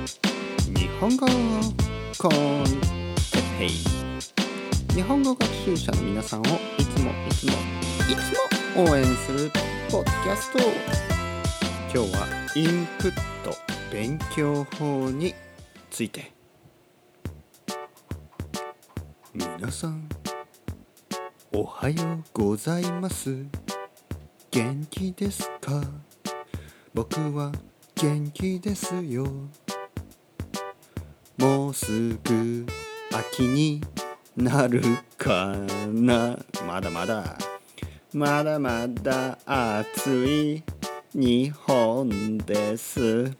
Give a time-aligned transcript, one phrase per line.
[0.00, 1.26] 日本語
[2.16, 2.30] コン
[2.64, 2.78] テ
[3.38, 3.68] ッペイ。
[4.94, 8.16] 日本語学習者の皆さんをいつもいつもい
[8.74, 9.50] つも応援する
[9.90, 10.58] ポッドキャスト。
[11.94, 12.26] 今日は
[12.56, 13.54] インプット
[13.92, 15.34] 勉強法に
[15.90, 16.32] ついて。
[19.34, 20.08] 皆さん
[21.52, 23.36] おはようございます。
[24.50, 25.82] 元気ですか？
[26.94, 27.52] 僕は
[27.96, 29.26] 元気ですよ。
[31.40, 32.66] もうすぐ
[33.14, 33.80] 秋に
[34.36, 34.82] なる
[35.16, 35.56] か
[35.88, 36.38] な。
[36.66, 37.38] まだまだ。
[38.12, 40.62] まだまだ暑い
[41.14, 43.32] 日本です。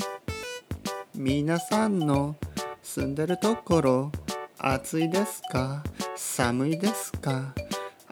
[1.15, 2.37] 皆さんの
[2.83, 4.13] 住んでるところ
[4.57, 5.85] 暑いですか？
[6.17, 7.55] 寒いですか？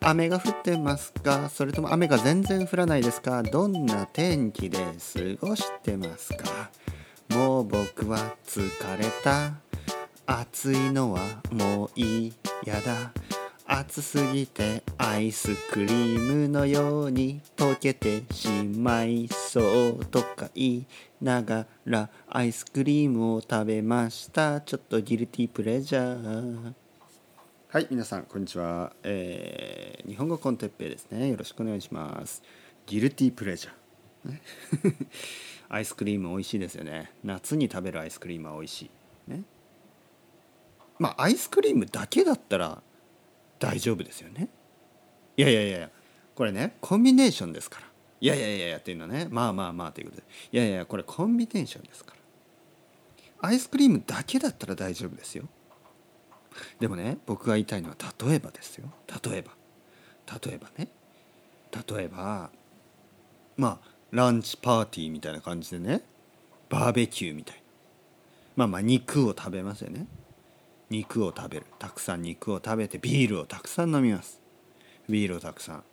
[0.03, 1.49] 雨が降ってますか？
[1.49, 3.43] それとも雨が全然降らないですか？
[3.43, 6.71] どんな天気で過ごしてますか？
[7.31, 9.53] もう僕は疲れた。
[10.31, 13.13] 暑いのはもう嫌だ。
[13.65, 20.87] 暑すぎてアイスクリームのように溶けてしまいそうとか言い
[21.23, 24.61] ながらアイスクリームを食べました。
[24.61, 26.73] ちょっとギルティープレジャー。
[27.69, 31.29] はい皆さんこんにちは、えー、日本語コンテッペイですね。
[31.29, 32.43] よろしくお願いします。
[32.85, 34.43] ギルティープレジャー、ね、
[35.71, 37.13] アイスクリーム美味しいですよね。
[37.25, 38.91] 夏に食べるアイスクリームは美味しい。
[39.31, 39.43] ね
[40.99, 42.83] まあアイスクリームだけだったら
[43.59, 44.49] 大丈夫ですよね。
[45.37, 45.91] いやいやいや
[46.35, 47.87] これねコンビネーションですから。
[48.21, 49.29] いやいやいやいやっていうのはね。
[49.31, 50.25] まあまあまあということで。
[50.53, 52.15] いやいやこれコンビネーションですか
[53.41, 53.49] ら。
[53.49, 55.45] アイスクリームだけだったら大丈夫ですよ。
[56.81, 58.91] でもね僕が言いたいのは例えばですよ。
[59.25, 59.53] 例えば。
[60.45, 60.89] 例えばね。
[61.89, 62.51] 例えば
[63.57, 66.03] まあランチパーティーみたいな感じでね。
[66.69, 67.63] バーベキューみたいな。
[68.57, 70.07] まあまあ肉を食べますよね。
[70.91, 71.67] 肉を食べる。
[71.79, 74.41] たくさん肉を食べてビールをたくさん飲みます。
[75.09, 75.85] ビールをたくさん。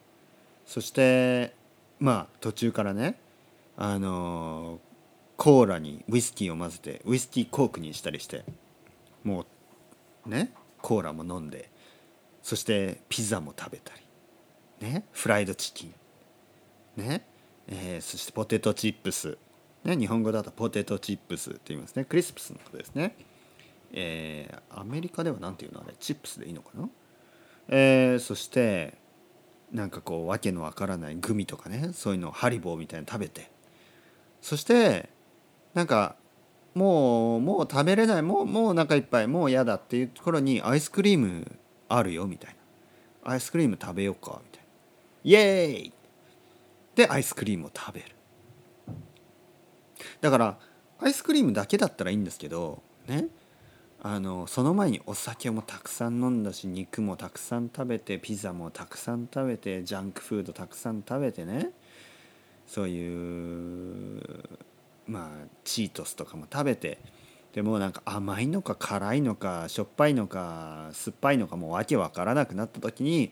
[0.66, 1.54] そして
[2.00, 3.20] まあ途中からね
[3.78, 4.80] あの、
[5.38, 8.46] コーラにウイスキーを混ぜてウイスキーコークにしたりして
[9.24, 9.46] も
[10.26, 11.70] うねコーラも飲んで
[12.42, 13.92] そしてピザも食べた
[14.82, 15.94] りねフライドチキン
[16.96, 17.26] ね、
[17.68, 19.38] えー、そしてポテトチップス
[19.84, 22.06] ね日本語だとポテトチップスって言いますね。
[22.06, 23.16] クリスプスのことですね。
[23.98, 26.88] えー、アメリカでは何ていうのあれチップスでいいのかな、
[27.70, 28.94] えー、そして
[29.72, 33.50] なんかこう訳のわからないグミとかねそういうのをハリボーみたいに食べて。
[34.42, 35.10] そして
[35.74, 36.16] なんか
[36.76, 41.52] もうもう食べれないもうもうお腹いっぱいもう嫌だっていう頃にアイスクリーム
[41.90, 42.56] あるよみたい
[43.24, 43.32] な。
[43.32, 44.66] アイスクリーム食べようかみたいな。
[45.24, 45.94] イエーイ！
[46.94, 48.08] でアイスクリームを食べる。
[50.22, 50.60] だから
[51.00, 53.30] アイスクリームだけだったらいいんですけどね。
[54.08, 61.72] あのその前にお酒もたくさん飲んだし肉もたくさん食べてピザもたくさん食べてジャンクフードたくさん食べてね。
[62.68, 64.22] そういう
[65.08, 67.00] まあチートスとかも食べて。
[67.54, 73.32] でもなんか甘いのか辛いのかしょっぱいのか酸っぱいのかもう訳わからなくなった時に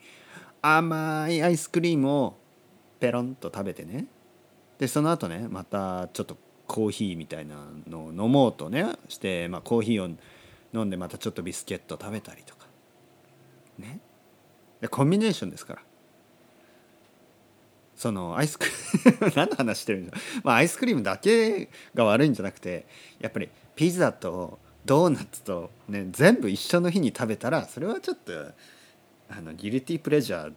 [0.62, 2.38] 甘いアイスクリームを
[3.00, 4.08] ペロンと食べてね。
[4.80, 6.36] でその後ねまたちょっと
[6.66, 7.58] コーヒーみたいな
[7.88, 10.16] のを飲もうとねして、まあ、コーヒーを
[10.74, 12.68] 飲んでまたちょっとビスケット食べたりとか。
[13.78, 14.00] ね。
[14.82, 15.82] でコンビネーションですから。
[17.96, 22.86] そのアイスクリーム 何の話してるんだまあアイスクリームだけが悪いんじゃなくて
[23.20, 28.52] やっぱりピザとドーナツとね全部一緒の日に食べたらそれはちょっと
[29.30, 30.54] あのギルティープレジャー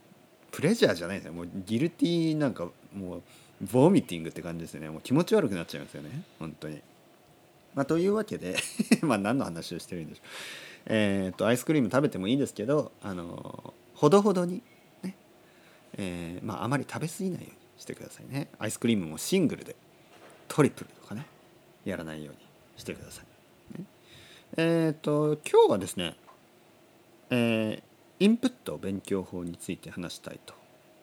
[0.50, 1.34] プレジャーじゃないですよ。
[1.34, 3.22] もうギルティーなんかもう
[3.60, 4.88] ボーミティングって感じですよね。
[4.90, 6.22] もう気持ち悪くなっちゃいますよね。
[6.38, 6.80] 本当に。
[7.76, 8.56] まあ、というわけで
[9.02, 10.26] ま何の話をしてるんでしょう。
[10.86, 14.62] えっ、とアイスクリーム食べてもいいですけどあのほどほどに
[15.02, 15.14] ね、
[15.98, 18.48] えー、まああまり食べ過ぎないようにしてくださいね。
[18.58, 19.76] アイスクリームもシングルで
[20.48, 21.26] トリプルとかね
[21.84, 22.40] やらないように
[22.78, 23.78] してください。
[23.78, 23.84] ね、
[24.56, 26.16] えっ、と今日はですね、
[27.28, 30.54] えー、インプット勉強法について話したいと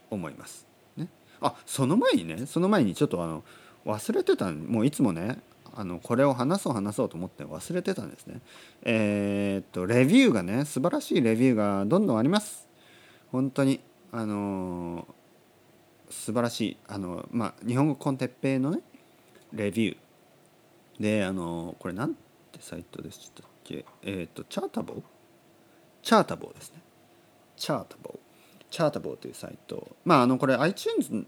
[0.09, 0.65] 思います。
[0.97, 1.07] ね、
[1.39, 3.43] あその前にねその前にちょっとあの
[3.85, 5.37] 忘れてたもういつもね
[5.75, 8.41] あのこれを話そう話そうと思って忘れてたんですね。
[8.83, 12.67] えー、っとレビューがね素晴らしいレビューがどんどんあります。
[13.31, 13.79] 本当に
[14.11, 18.81] あのー、素晴らしいあのまあ日本語コンテッペイのね
[19.51, 22.19] レビューであのー、これなんて
[22.59, 23.83] サイトでしたっけ？
[24.03, 25.01] え、っとチャータボー？
[26.03, 26.81] チャータボーですね。
[27.57, 28.19] チャータボー
[28.69, 31.25] チャータボーというサイトまああのこれ iTunes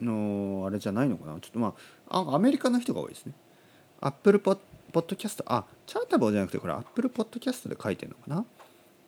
[0.00, 1.38] のあれじゃないのかな？
[1.40, 1.74] ちょっとま
[2.08, 3.34] あアメリカの人が多いですね。
[4.04, 4.58] アップルポッ
[4.92, 8.44] ポッドキャストあチャータボーじゃなくてこれアップルポッドキャストで書いてるのかな？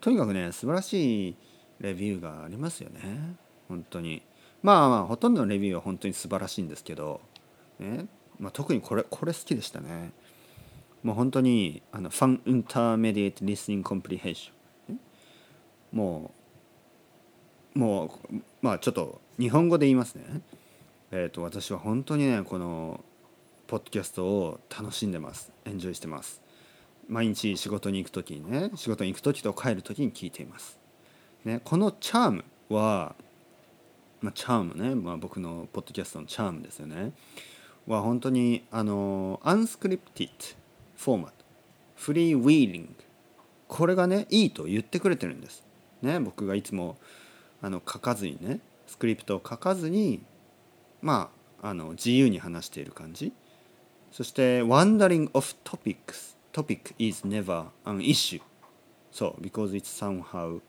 [0.00, 1.37] とにかくね素晴らしい
[1.81, 3.35] レビューがありますよね。
[3.69, 4.23] 本当に。
[4.62, 7.20] まあまあほとんどのレビューは本当に素晴らしいんですけど、
[7.81, 8.06] ね。
[8.38, 10.12] まあ、特にこれこれ好きでしたね。
[11.02, 14.99] もう本当にあのファン・インターメディエイト・リスニング・コンプリヘーション
[15.93, 16.31] も
[17.75, 20.25] うもうまあちょっと日本語で言いますね。
[21.11, 23.05] えっ、ー、と私は本当にねこの
[23.66, 25.52] ポッドキャストを楽しんでます。
[25.64, 26.44] エンジョイしてます。
[27.08, 30.78] 毎日仕事に行く時にね仕事に行く時と帰る時に聞いています、
[31.44, 33.14] ね、このチャームは、
[34.20, 37.12] まあ、チャームね、まあ、僕のポッドキャストのチャームですよね。
[37.87, 40.56] は本当にあのアンスクリプティッド
[40.96, 41.44] フォーマット
[41.96, 42.94] フリーウィーリング
[43.69, 45.64] これがねいいと言ってくれてるんです。
[46.00, 46.96] ね僕がいつも
[47.60, 50.22] あの書かずにねスクリプトを書かずに
[51.02, 51.31] ま
[51.62, 53.32] ああの自由に話している感じ。
[54.16, 56.37] そして wandering of topics.
[56.52, 58.40] Topic is never an issue.
[59.11, 60.61] そう because it's somehow、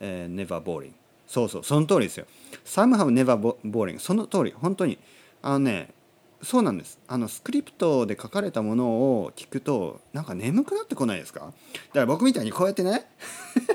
[0.00, 0.92] uh, never boring.
[1.26, 2.24] そうそうその通りですよ。
[2.64, 3.98] somehow never boring.
[3.98, 4.54] その通り。
[4.56, 4.98] 本当に。
[5.42, 5.90] あのね
[6.42, 6.98] そうなんです。
[7.06, 8.86] あのスクリプトで書かれたもの
[9.20, 11.40] を聞くとなんか眠くなってこないですか？
[11.40, 11.52] だか
[12.00, 13.04] ら僕みたいにこうやってね。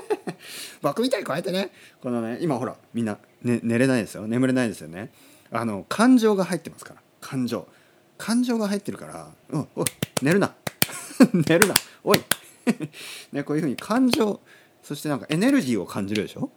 [0.82, 1.70] 僕みたいにこうやってね。
[2.00, 4.26] このね今ほらみんな、ね、寝れないですよ。
[4.26, 5.12] 眠れないですよね。
[5.52, 7.02] あの感情が入ってますから。
[7.20, 7.68] 感情。
[8.24, 9.84] 感情が入ってるから「うんおい
[10.22, 10.54] 寝るな
[11.48, 11.74] 寝るな
[12.04, 12.20] おい
[13.32, 14.40] ね、こういうふうに感情
[14.82, 16.50] そしてなんかエネルギーを感じるでしょ？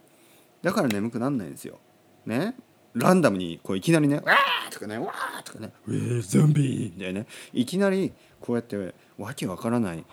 [0.62, 1.80] だから眠くなんないんですよ。
[2.24, 2.54] ね？
[2.94, 10.04] ランダムにこういきなりね「わー!」とかね「わー!」とかね「ウェーゾンビ!」みたいなねいきなりこうやってわけわからない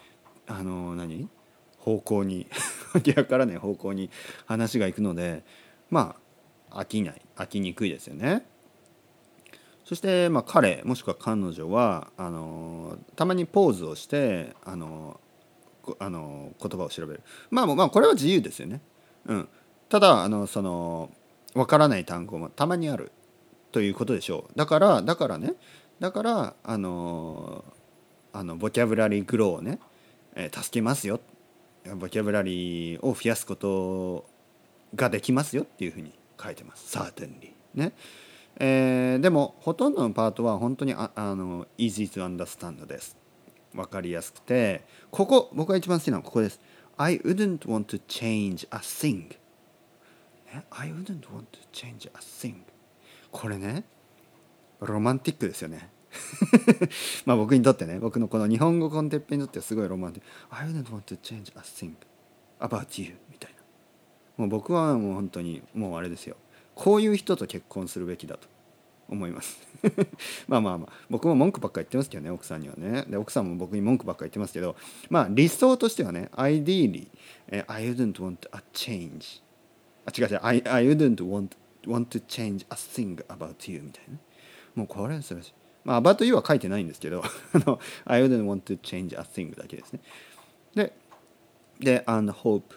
[0.47, 1.29] あの何？
[1.77, 2.47] 方向に
[2.95, 4.09] わけわからない方向に
[4.47, 5.43] 話がいくので
[5.91, 6.15] ま
[6.71, 8.45] あ飽きない飽きにくいですよね。
[9.85, 15.19] そして、まあ、彼もしくは彼女はあのたまにポーズをしてあの
[15.99, 18.81] あの言葉を調べるまあまあこれは自由ですよね。
[19.25, 19.49] うん、
[19.89, 21.09] ただあのその
[21.53, 23.11] 分からない単語もたまにある
[23.71, 25.53] ということでしょうだからだからね
[25.99, 27.63] だからあの
[28.33, 29.79] あのボキャブラリーグローをね、
[30.35, 31.19] えー、助けますよ
[31.95, 34.25] ボキャブラリーを増やすこと
[34.95, 36.97] ができますよっていうふうに書いてます。
[36.97, 37.93] Certainly ね。
[38.57, 43.17] えー、でもほとんどのパートは本当にああの easy to understand です。
[43.73, 46.59] 分かりやすくてここ僕が一番好きなのはここです。
[46.97, 49.35] I wouldn't want to change a thing.
[50.69, 52.57] I wouldn't want to change a thing.
[53.31, 53.83] これね
[54.79, 55.89] ロマンティックですよね。
[57.25, 60.55] まあ僕にとってね僕のこの日本語コンテッペにとってはすごいロマンティック。
[60.55, 61.95] I wouldn't want to change a thing
[62.59, 63.63] about you みたいな。
[64.37, 66.37] もう僕はもう本当にもうあれですよ。
[66.75, 68.47] こういう人と結婚するべきだと
[69.09, 69.59] 思います
[70.47, 74.75] まあまあまあ僕も文句ばっかり言ってますけどね奥さんにはねで奥さんも僕に文句ばっかり言ってますけど
[75.09, 77.07] まあ理想としてはね ideally、
[77.67, 79.41] I wouldn't want a change
[80.05, 81.49] あ違う違う I, I wouldn't want,
[81.85, 84.17] want to change a thing about you みたいな
[84.75, 85.53] もうこれは素晴らしい
[85.83, 87.23] まあ about you は書いてないんですけど
[88.05, 89.99] I wouldn't want to change a thing だけですね
[90.75, 90.93] で
[91.79, 92.75] で and hope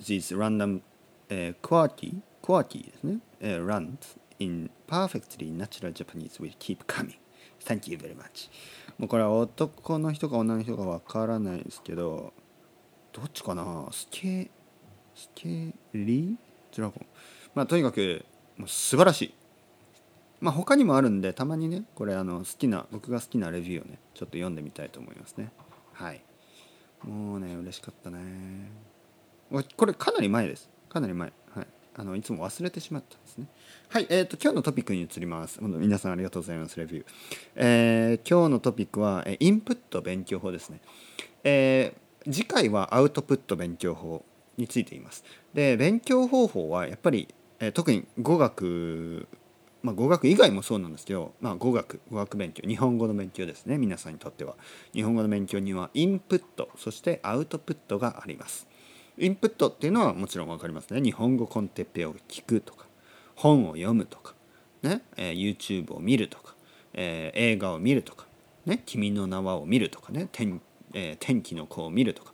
[0.00, 0.80] these random、
[1.28, 7.14] uh, quirky quirky ですね、uh, runs in perfectly natural Japanese will keep coming.
[7.64, 8.50] Thank you very much.
[8.98, 12.32] もうこれは男の人か女の人かわからないですけど
[13.12, 13.86] どっちかな？
[13.92, 14.50] スケ
[15.14, 16.36] スケリ
[16.76, 17.06] ドラゴン？
[17.54, 18.24] まあとにかく
[18.56, 19.34] もう素晴らしい。
[20.40, 25.52] まあ他にもあるんでたまにねこれあの好きな僕が好きなレビューをねちょっと読んでみたいと思いますね。
[25.92, 26.22] はい。
[27.04, 28.18] もうね嬉しかったね。
[29.76, 30.68] これかなり前です。
[30.88, 31.32] かなり前。
[31.94, 33.46] あのいつも忘れてしまったんですね。
[33.88, 35.58] はい、えーと、今日のトピックに移ります。
[35.60, 37.04] 皆さんありがとうございます、レビュー。
[37.56, 40.80] えー、今日のトピックは、インプット勉強法ですね。
[41.44, 44.24] えー、次回はアウトプット勉強法
[44.56, 45.24] について言います。
[45.52, 47.28] で、勉強方法はやっぱり、
[47.60, 49.28] えー、特に語学、
[49.82, 54.56] まあ、語学以外もそうなんですけど、まあ、語学、語学勉強、日本語の勉強ですね、皆さんにとっては。
[54.94, 58.66] 日本語の勉強にはインプット、そしてアウトプットがあります。
[59.18, 61.00] インプットっていうのはもちろん分かりますね。
[61.00, 62.86] 日本語コンテッペを聞くとか
[63.36, 64.34] 本を読むとか、
[64.82, 66.54] ねえー、YouTube を見るとか、
[66.94, 68.26] えー、映画を見るとか、
[68.66, 70.60] ね、君の名はを見るとかね天,、
[70.94, 72.32] えー、天気の子を見るとか、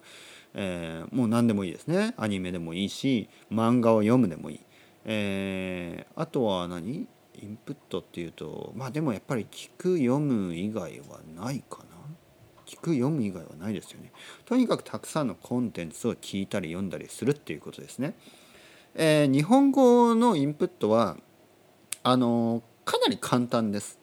[0.55, 2.15] えー、もう何でもいいですね。
[2.17, 4.61] アニメでもいいし漫画を読むでもいい、
[5.05, 7.07] えー、あとは何？
[7.41, 11.97] インプットっていうとまあでもやっぱり聞く読む以外はないかな。
[12.69, 14.13] 聞く読む以外はないですよね。
[14.45, 18.15] とにかくたくさんのコンテンツを聞いたり読んだりするっていうことですね、
[18.95, 21.17] えー、日本語のインプットは
[22.03, 23.99] あのかなり簡単です。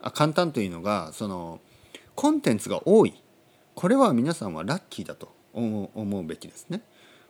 [0.00, 1.60] あ簡単というのがその
[2.14, 3.14] コンテンツが多い。
[3.74, 6.80] これは皆さんはラッキーだと思うべきですね。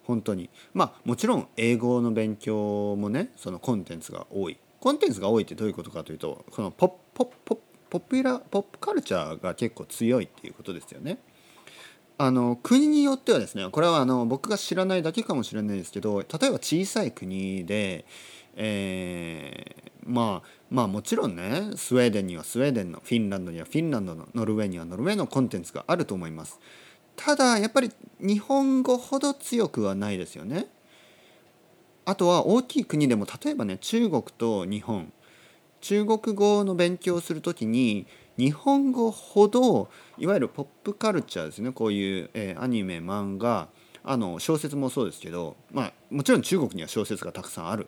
[0.04, 0.50] 本当に。
[0.74, 4.58] まあもちろん英語の勉強もねそのコンテンツが多い。
[4.80, 7.58] コンテンツが多いってどういうことかというとこのポッポッポッ
[7.94, 11.18] ポピュラポップカルチャーが結構強いっていうことですよね。
[12.18, 18.04] あの国によってはですねこれはあの僕が知らないだけかもしれないですけど例えば小さい国で、
[18.56, 26.58] えー、まあまあもちろんねスウェーデンにはスウェーデンのフィンランドにはフィンランドのノルウェーにはノルウェーのコンテンツがあると思います。
[27.14, 30.66] ただやっぱり日本語ほど強くはないですよね。
[32.06, 35.12] あとは大きい国でも例えばね中国と日本
[35.84, 38.06] 中国語の勉強をする時に
[38.38, 43.68] 日本語ほどいわゆるポップカルチャーですねこういう、えー、アニメ漫画
[44.02, 47.86] あの小説もそうですけど、まあ、もちろん中国には小説がたくさんある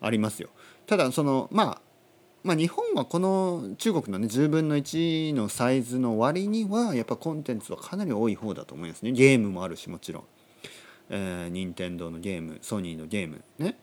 [0.00, 0.48] ありますよ。
[0.86, 1.80] ただそのまあ
[2.42, 9.12] まあ、日本はこの中国のね10分の1のサイズの割にはやっぱコンテンツはかなり多い方だと思いますね。
[9.12, 10.24] ゲームもあるしもちろん、
[11.10, 13.76] えー、任天堂のゲームソニーのゲームね、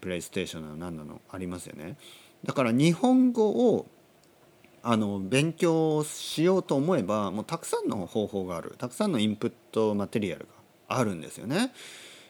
[0.00, 1.96] プレイステーションなの何なのありますよね。
[2.44, 3.86] だから日本語を
[4.82, 10.46] あの勉強しようと思えばもうたくさんの方法があるたくさんのインプットマテリアル
[10.88, 11.72] があるんですよね。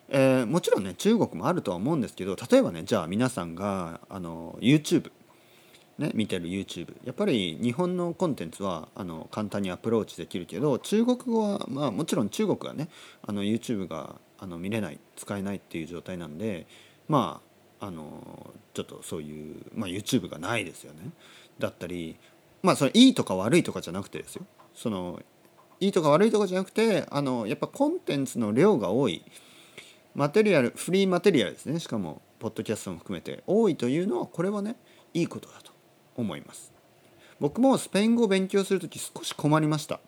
[0.09, 5.11] えー、もちろんね中国もあるとは思うんですけど例えばねじゃあ皆さんがあの YouTube
[5.99, 12.89] ね、見てる YouTube やっぱり日本のコンテンツはあの簡単にアプローチできるけど中国語は、まあ、もちろん中国はね
[13.25, 16.67] あの YouTube があの見れない使えないっていう状態なんで
[17.07, 17.54] まあ
[17.85, 21.11] あのちょっとそういう、まあ、YouTube がないですよね。
[21.59, 22.17] だったり
[22.63, 24.47] まあそれいいとか悪いとかじゃなくてですよ。
[24.75, 25.21] その
[25.81, 29.23] いいとか悪いとかじゃなくてあのやっぱコンテンツの量が多い。
[30.15, 31.79] マテリアルフリーマテリアルですね。
[31.79, 33.43] しかもポッドキャストも含めて。
[33.47, 34.77] 多いというのはこれはね
[35.13, 35.73] いいことだと
[36.17, 36.73] 思います。
[37.41, 40.01] 僕もスペイン語を勉強する時少し困りました。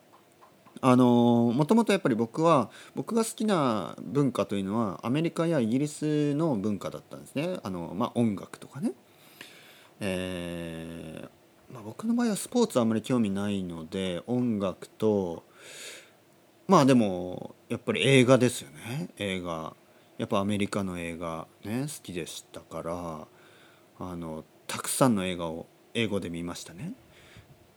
[0.81, 7.59] あのもともとやっぱり僕は僕が好きな文化というのはアメリカやイギリスの文化だったんですね。
[7.63, 8.93] あの、まあ、音楽とかね、
[10.01, 15.45] えーまあ、僕の場合はスポーツあんまり興味ないので音楽と
[16.69, 19.09] まあでもやっぱり映画ですよね。
[19.19, 19.75] 映画。
[20.19, 23.29] やっぱアメリカの映画ね好きでしたから
[23.99, 26.95] あのたくさんの映画を英語で見ましたね。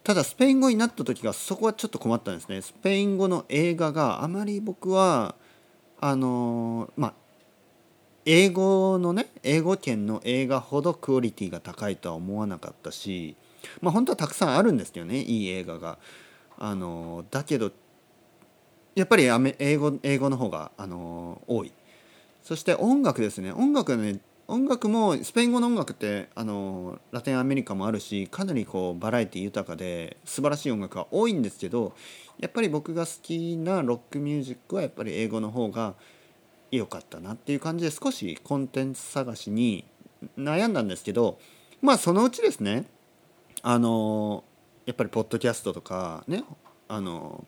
[0.10, 5.36] ただスペイン語になった時がそこはちょっと困ったんですねスペイン語の映画があまり僕は
[6.02, 7.14] あのまあ
[8.26, 13.36] 英語のね英語圏の映画ほどクオリティが高いとは思わなかったし
[13.82, 16.00] まあ本当はたくさんあるんですけどねいい映画が。
[16.58, 17.72] あのだけど
[18.96, 19.26] やっぱり
[19.60, 21.72] 英語英語の方があの多い。
[22.42, 31.94] そして音楽ですね音楽はね音楽もスペイン語の音楽ってあのラテンアメリカもあるしかなりこうバラエティ豊かで素晴らしい音楽が多いんですけど
[32.40, 35.94] やっぱり僕が好きなロックミュージックはやっぱり英語の方が
[36.72, 39.86] 良かったなっていう感じで少しコンテンツ探しに
[40.36, 41.38] 悩んだんですけど
[41.84, 42.86] まあそのうちですね
[43.62, 44.44] あの
[44.88, 46.44] やっぱりポッドキャストとかね
[46.88, 47.46] あの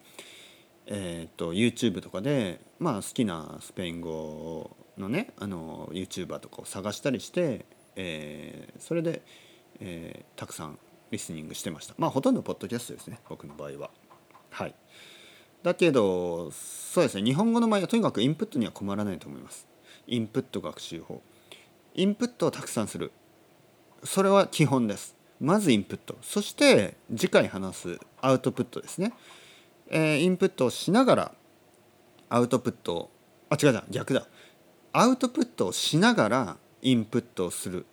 [0.86, 9.21] えっ、ー、と YouTube とかでまあ好きなスペイン語のねあの YouTuber とかを探したりして、えー、それで、
[9.79, 10.77] えー、たくさん
[11.12, 11.93] リスニングしてました。
[11.98, 13.89] まあほとんどポッドキャストですね僕の場合は。
[14.50, 14.75] はい。
[15.63, 19.67] だけどそうですね日本語の場合はとにかくインプットには困らないと思います。
[20.07, 21.21] インプット学習法。
[21.93, 23.12] インプットをたくさんする。
[24.03, 25.15] それは基本です。
[25.39, 26.17] まずインプット。
[26.21, 29.13] そして次回話すアウトプットですね、
[29.89, 31.31] えー、インプットをしながら
[32.29, 33.10] アウトプット
[33.50, 34.27] あ違う違う逆だ。
[34.93, 37.86] アウトプットをしながらインプットをする。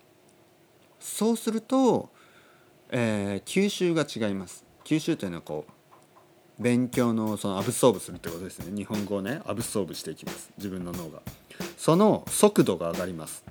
[0.99, 2.11] そうすると、
[2.91, 4.65] えー、吸収が違います。
[4.85, 8.77] 吸収というのはこう勉強のそのアブソーブするってことですね。
[8.77, 10.51] 日本語をねアブソーブしていきます。
[10.59, 11.23] 自分の脳が。
[11.77, 13.45] その速度が上がります。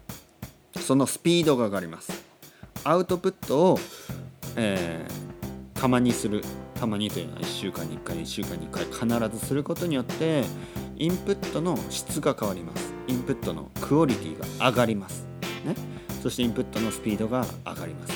[0.79, 2.11] そのスピードが上がります。
[2.83, 3.79] アウトプットを、
[4.57, 6.43] えー、たまにする。
[6.75, 10.43] たまにというのは1週間に1回1週間に1回必ずすることによって
[10.97, 12.96] インプットの質が変わります。
[13.07, 15.25] インプットのクオリティが上がります、
[15.65, 15.75] ね、
[16.21, 18.13] そしてインプットのスピードが上がります。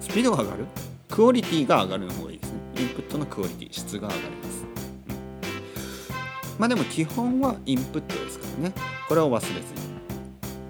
[0.00, 0.66] スピードが上がる？
[1.08, 2.58] クオリティが上がるの方がいいですね。
[2.78, 4.64] インプットのクオリティ質が上がります、
[6.58, 8.74] まあでも基本はインプットですからね。
[9.08, 9.64] これを忘れずに。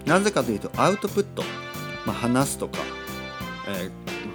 [0.05, 1.43] なぜかというとアウトプット、
[2.05, 2.77] まあ、話すとか、
[3.67, 3.89] え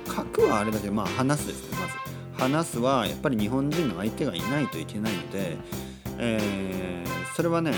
[0.08, 1.94] ー、書くはあれだけどまあ話すですねまず。
[2.42, 5.56] 話すはやっぱり日本人の相手がいないといけないので、
[6.18, 7.72] えー、それはね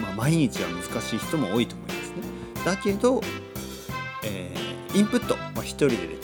[0.00, 2.16] まあ、毎日は難しい人も多いと思いますね。
[2.64, 3.20] だけど、
[4.24, 6.16] えー、インプットは、まあ、一人でできる。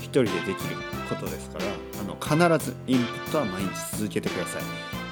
[0.00, 0.76] 一人でできる
[1.08, 1.64] ことですから
[2.00, 4.62] あの必ずインプットは毎日続けてください。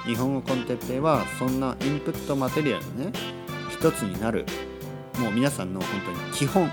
[0.07, 3.13] 日本語コンテッペイはそんなインプットマテリアルがね
[3.71, 4.47] 一つになる。
[5.19, 6.71] もう皆さんの本当に基本。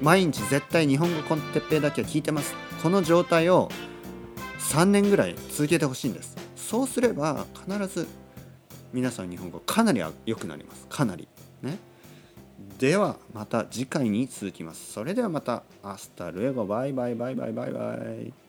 [0.00, 2.54] 毎日絶対日本語コンテッペイだけは聞いてます。
[2.82, 3.68] この状態を
[4.60, 6.36] 3年ぐらい続けてほしいんです。
[6.54, 8.06] そうすれば必ず
[8.92, 10.86] 皆さん日本語かなり良くなります。
[10.88, 11.28] かなり。
[11.62, 11.78] ね。
[12.78, 14.92] ではまた次回に続きます。
[14.92, 15.62] それではまた。
[15.82, 17.14] Hasta luego バイバイ。
[17.14, 17.52] バイバイ。
[17.52, 18.47] バイバイ。